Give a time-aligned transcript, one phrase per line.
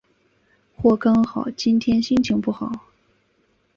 [0.75, 2.71] 或刚好今天心情不好？